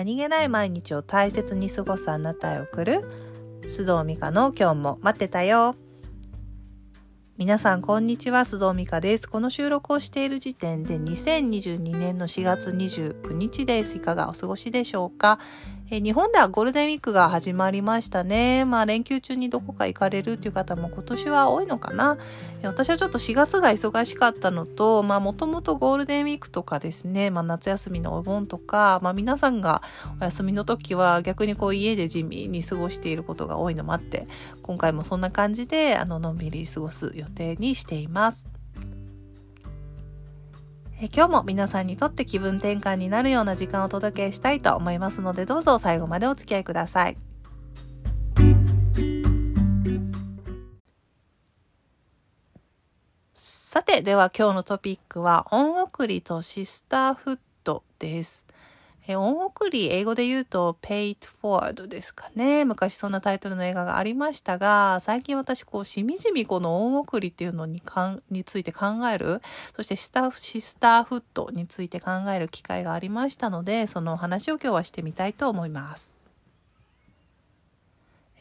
[0.00, 3.04] 何気ない毎日を大切に過ごすあなたへ送る。
[3.64, 5.74] 須藤美香の今日も待ってたよ。
[7.36, 8.40] 皆さんこんにちは。
[8.40, 9.28] 須藤美香です。
[9.28, 13.98] この収録をしている時点で2022年の4月29日です。
[13.98, 15.38] いかがお過ごしでしょうか？
[15.92, 18.64] え日本ではゴールデンウィークが始まりましたね。
[18.64, 22.16] まあ連休中にどこか行かれるっていう方も今年は多いのかな。
[22.62, 29.82] 私はちょっと4月が忙しかったのと、まあもともとゴールデンウィークとかですね、まあ夏休みのお盆とか、まあ皆さんが
[30.20, 34.28] お休みの時は逆にこう家で地味に過ごしていることが多いのもあって、
[34.62, 38.59] 今回もそんな感じであののんびり過ごす予定にしています。
[41.02, 47.16] え今日も皆さんにとって気分転換になるような時間をお届けしたいと思いますのでどうぞ最後までお付き合いください。
[53.34, 58.46] さてでは今日のトピックは恩送りとシスターフットです。
[59.10, 62.64] え恩送り、英語で言うと paid forward ですかね。
[62.64, 69.42] 昔そんなタイトルの映画がありましたが、最近私こうしみじみこの恩送りっていうのにかんについて考える、
[69.74, 76.19] そしてスタッフ、シスターフットについて考える機会がありましたので、その話を今日はしてみたいと思います。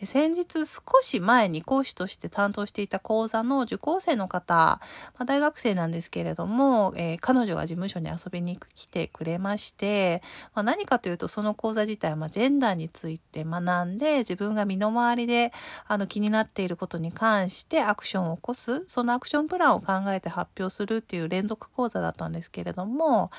[0.05, 4.80] 先日少し前に講師として担当していた講座の受講生の方、ま
[5.19, 10.22] あ、大学生なんですけれども、えー、彼女が事務所に遊びに来てくれまして、
[10.56, 15.52] まあ、何かというとその講座自体はまあジェンダーについて学んで自分が身の回りで
[15.88, 23.31] あの気になっていることに関してアクションを起こすそのアクションプランを考えて発表するっていう連続講座だったんですけれども、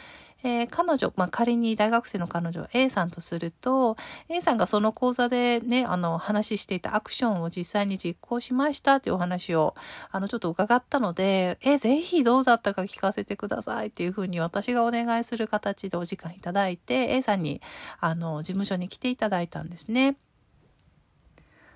[0.42, 3.96] えー、彼女、まあ、仮に大学生の彼女 A さんとすると
[4.28, 9.74] A さんがその講座でねあの話していたアクションを実際に実行しましたっていうお話を
[10.10, 17.60] あのちょっと伺ったのでえぜひどうだったか聞かせてくださいっていうふうに私がお願いする形でお時間いただいて A さんに
[18.00, 20.16] あの事務所に来ていただいたんですね。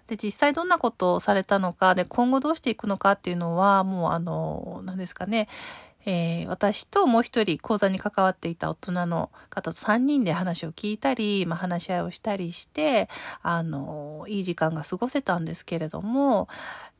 [0.07, 5.49] で、実際どんなことをされたのか、で、今後どうしていくのかっていうのは、もう、あの、何ですかね、
[6.07, 13.09] えー、私ともう一人講座に関わっていた大人の方と3人で話を聞いたり、まあ、話し合いをしたりして、
[13.43, 16.49] あの、いい時間が過ごせたんですけれども、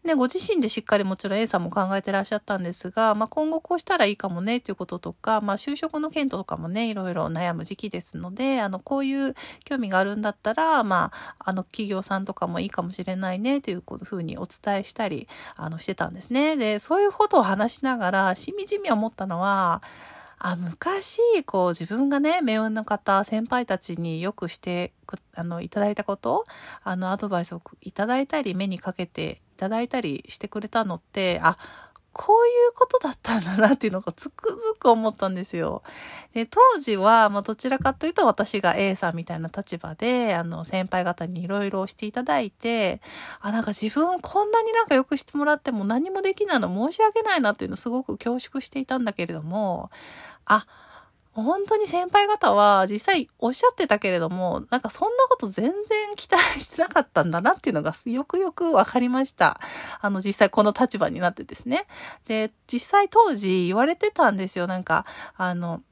[0.05, 15.27] で、ご自身でしっかりもちろん A さんも考えてらっしゃったんですが、まあ、今後こうしたらいいかもねっていうこととか、まあ、就職の件とかもね、いろいろ悩む時期ですので、あの、こういう興味があるんだったら、まあ、あの、企業さんとかもいいかもしれないねっていうふうにお伝えしたり、
[15.57, 16.57] あの、してたんですね。
[16.57, 19.83] で、そういうことを話しながら、しみじみ思ったのは、
[20.47, 24.93] あ昔こう自分がね命運の方先輩たちによくして
[25.35, 26.45] あのいただいたこと
[26.83, 31.57] あのアドバイスをいただいたり目にかけていただいたりしてくれたのってあ
[32.15, 35.83] こういうことだったんだなっていうのがつくづく思ったんですよ。
[36.33, 43.01] で、当時は、まあ、どちらかというと私が A さんみたいな立場で、あの、先輩方にいろいろしていただいて、
[43.41, 49.91] あ、なんか自分こんなになんかよくしてもらっても何もできないの申し訳ないなっていうのをすごく恐縮していたんだけれども、
[50.47, 50.67] あ、
[51.35, 55.73] 本当に先輩方は実際おっしゃってたけれども、なんかそんなこと全然
[56.17, 59.61] 期待してなかったんだなっていうのがよくよくわかりました。
[60.01, 61.87] あの実際この立場になってですね。
[62.27, 64.67] で、実際当時言われてたんですよ。
[64.67, 65.07] なんか、
[65.37, 65.83] あの、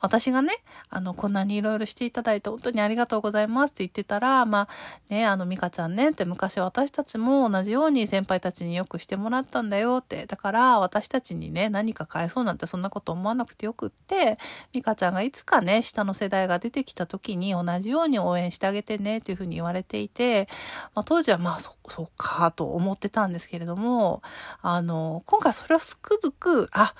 [0.00, 0.52] 私がね、
[0.90, 4.68] あの、こんなにいろいろしていただいて本当にありがとうございますって言ってたら、まあ、
[5.08, 14.38] ね、あの、ミカちゃんねって昔私たちも同じように先輩たちによくしてもらったんだよって、だから私たちにね、何か返そうなんてそんなこと思わなくてよくって、
[14.74, 20.48] ミカちゃんがいつかね、下の世代が出てきた時に同じように応援してあげてねっていうふうに言われていて、
[20.94, 24.22] まあ、当時はまあ、そ、そうかと思ってたんですけれども、
[24.60, 26.94] あの、今回それをすくづく、あ、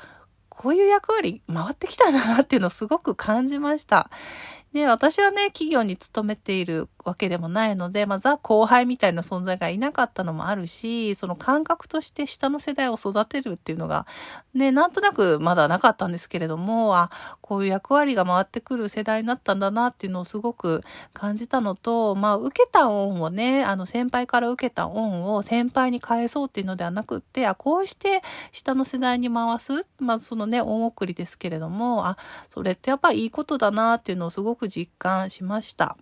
[0.57, 4.11] こういう役割回ってきたんだなっていうのをすごく感じました。
[4.77, 14.07] で、私はね、企業に勤めているわけでもないので、まあ、ザ後輩みたいな存在がいなかったのもあるし、その感覚として下の世代を育てるっていうのが、
[14.53, 17.11] ね、なんとなくまだなかったんですけれども、あ、
[17.41, 20.83] こういう役割が回ってくる世代になったんだなっていうのをすごく
[21.15, 28.21] 感じたのと、まあ、受けた恩をね、あの、先輩から受けた恩を先輩に返そうっていうのではなくって、あ、こうして
[28.53, 32.19] 下の世代に回す、まあ、そのね、恩送りですけれども、あ、
[32.49, 35.97] それってやっぱいいことだなっていうのをすごくく実感しました。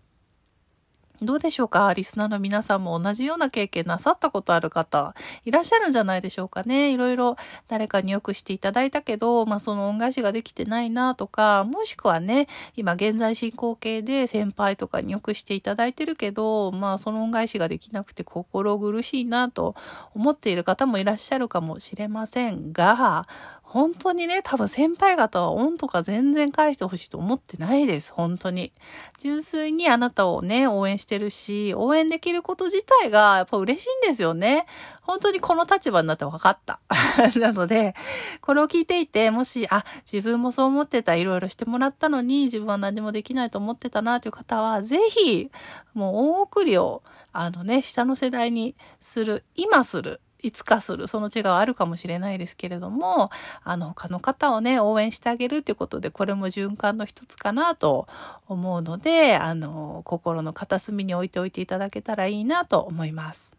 [1.22, 1.94] どうでしょうか？
[1.94, 5.14] リスナーの皆さんも同じような経験なさったことある方、
[5.44, 6.92] いらっしゃるんじゃないでしょうかね？
[6.92, 7.36] いろいろ
[7.68, 19.76] 誰かによくしていただいたけど、まあその恩返しができてないなとか、もしくはね、今現在進行形で先輩とかによくしていただいてるけど、まあその恩返しができなくて心苦しいなと
[20.14, 23.26] 思っている方もいらっしゃるかもしれませんが、
[23.74, 28.12] 本当にね、多分先輩方は恩とか全然返してほしいと思ってないです。
[28.12, 28.72] 本当に。
[29.18, 34.66] 純粋にあなたをね、応援してるし、応援できること自体がやっぱ嬉しいんですよね。
[35.02, 36.78] 本当にこの立場になって分かった。
[37.34, 37.96] なので、
[38.42, 45.50] これを聞いていて、もし、あ、自分もそう思ってた、いろいろしてもらったのに、自分は何もできないと思ってたな、という方は、ぜひ、
[45.94, 50.20] もう大送りを、あのね、下の世代にする、今する。
[50.44, 53.30] いつかする、その違いはあるかもしれないですけれども、
[53.62, 58.06] あの、他の方をね、応援してあげるっていうことで、これも循環の一つかなと
[58.46, 63.56] 思うので、あの、心の片隅に置いておいていただけたらいいなと思います。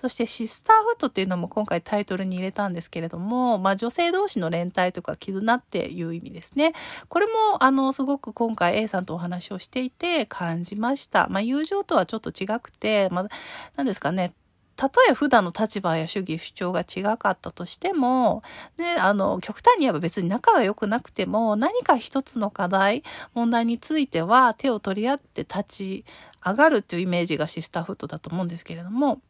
[0.00, 6.72] そしてシスターフットっていうのも今回タイトルに入れたんですけれども、まあ女性同士の連帯とか絆っていう意味ですね。
[7.08, 11.26] これもあのすごく今回 A さんとお話をしていて感じました。
[11.30, 13.28] まあ友情とはちょっと違くて、まあ
[13.74, 14.34] 何ですかね、
[14.78, 18.44] たとえ普段の立場や主義主張が違かったとしても、
[18.78, 23.02] ね、あの、極端に言えば別に仲が良くなくても、何か一つの課題、
[23.34, 26.04] 問題については手を取り合って立ち
[26.46, 29.20] 上がるっていうイメージがシスターフットだと思うんですけれども、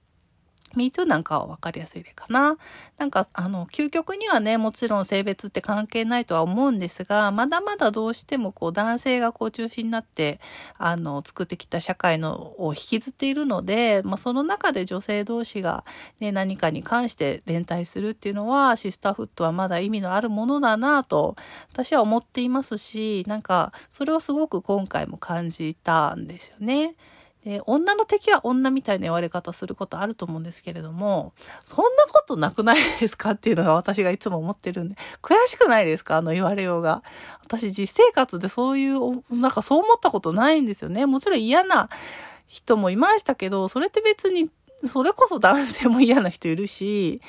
[0.77, 2.57] MeToo なんかは分かりやすいかな。
[2.97, 10.41] なんか、あの、究極にはね、もちろん性別って関係ないとは思うんですが、まだまだどうしてもこう男性がこう中心になって、
[10.77, 15.85] あの、作ってきた社会のを引きずっているので、まあ、その中で女性同士が
[16.21, 21.37] ね、何かに関して連帯するっていうのは、シスターフットはまだ意味のあるものだなと、
[21.73, 26.95] 私は思っていますし、なんか、それをすごく今回も感じたんですよね。
[27.49, 31.33] で、女の敵は女みたいな言われ方することあると思うんですけれども、
[31.65, 36.19] そんなことなくないですかっていうのが私がいつも思ってるんで、悔しくないですか？
[36.19, 37.03] あの言われようが。
[37.43, 41.07] 私実生活でそういう、なんかそう思ったことないんですよね。
[41.07, 41.89] もちろん嫌な
[42.47, 44.51] 人もいましたけど、それって別に
[44.87, 47.21] それこそ男性も嫌な人いるし、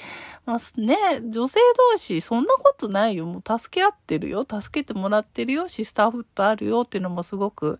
[0.45, 0.95] まあね、
[1.29, 1.59] 女性
[1.91, 3.25] 同士そんなことないよ。
[3.25, 4.45] もう助け合ってるよ。
[4.49, 5.67] 助けてもらってるよ。
[5.67, 7.79] シスターフットあるよっていうのもすごく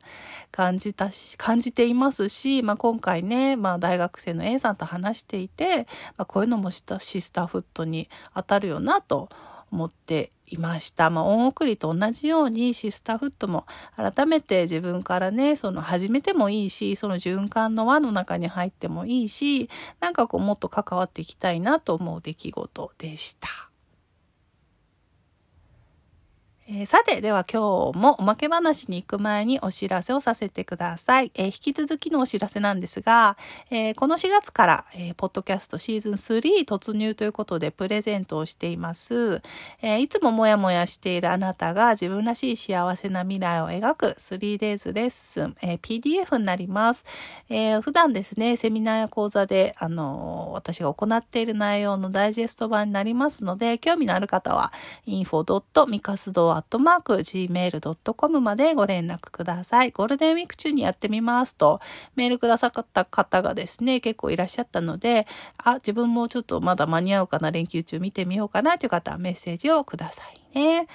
[0.52, 5.88] 感じたし、感じていますし、まあ今回ね、まあ大学生の A さんと話していて、
[6.18, 9.30] まあこういうのもしたシスターフットに当たるよなと
[9.72, 11.10] 思っていました。
[11.10, 19.70] まあ、恩送りと同じようにシスターフットも改めて自分からね、その始めてもいいし、その循環の輪の中に入ってもいいし、
[20.00, 23.69] なんかこうもっと関わっていきたいなと思う出来事でした。
[26.72, 31.32] えー、さて、では今日もおまけ話に行く前にお知らせをさせてください。
[31.34, 33.38] えー、引き続きのお知らせなんですが、
[33.72, 39.42] えー、この4月から、えポッドキャストシーズン3突入ということでプレゼントをしています。
[39.82, 47.04] えいつももやもやしているあなたが自分らしい幸せな未来を描く 3days レッスン、え PDF になります。
[47.50, 54.72] え普段ですね、セミナーや講座で、あの私が行っている内容のダイジェスト版になりますので、興味のある方は
[55.08, 59.92] info.micasdo アットマーク gmail.com までご連絡ください。
[59.92, 61.80] ゴールデンウィーク中にやってみますと、
[62.16, 65.26] メールくださった方がですね、結構いらっしゃったので、
[65.58, 70.22] あ、自分もちょっとまだ間に合うかな、連休中見てみようかなという方はメッセージをくださ
[70.54, 70.88] いね。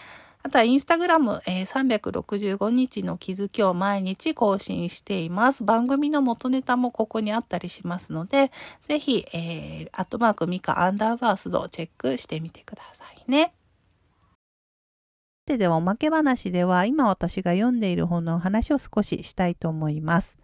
[0.42, 5.64] あとはインスタグラム、えー、365日の気づきを毎日更新しています。
[5.64, 8.52] 番組の元ネタもここにあったりしますので、
[8.86, 13.54] ぜひ、えー、アットマークミカアンダーバースドをチェックしてみてくださいね。
[15.44, 20.38] てではおまけ話では今私が読んでいる本の話を少ししたいと思います。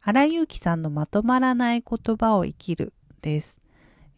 [0.00, 3.60] 原祐樹さんのまとまらない言葉を生きるです。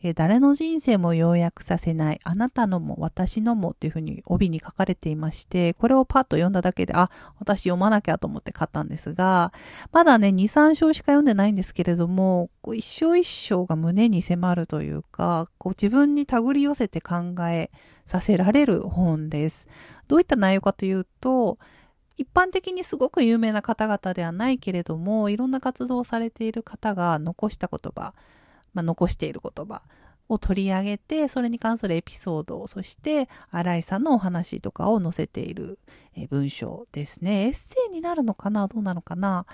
[0.03, 9.53] え誰の人生も要約させない、あなたのも私のもっていうふうに帯に書かれていまして、これをパッと読んだだけで、あ、私読まなきゃと思って買ったんですが、
[9.93, 17.71] まだね、2、3章しか読んでないんですけれども、こう一章一章が胸に迫るというか、こう自分に手繰り寄せて考え
[18.07, 19.69] させられる本です。
[20.09, 21.59] どういった内容かというと、
[22.17, 28.15] 一般的にすごく有名な方々ではないけれども、いろんな活動をされている方が残した言葉、
[28.75, 29.83] まあ、残している言葉
[30.29, 35.79] を取り上げて、それに関するエピソード、そして新井さんのお話とかを載せている
[36.31, 37.47] 文章ですね。
[37.47, 39.47] エッセイになるのかなどうなのかな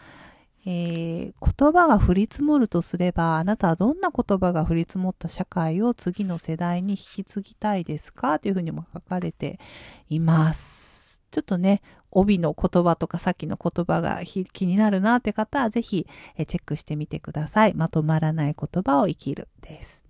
[0.68, 8.40] えー、言葉が降り積もるとすれば、あなたはどんな言葉が降り積もった社会を次の世代に引き継ぎたいですか？
[8.40, 9.60] というふうにも書かれて
[10.08, 11.05] います。
[11.30, 16.06] ちょっとね、帯の言葉とかさっきの言葉が気になるなって方はぜひ
[16.36, 17.74] チェックしてみてください。
[17.74, 20.02] まとまらない言葉を生きるです。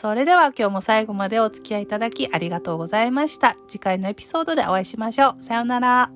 [0.00, 3.56] それでは今日も最後までお付き合いいただきありがとうございました。
[3.66, 5.42] 次回のエピソードでお会いしましょう。
[5.42, 6.15] さようなら。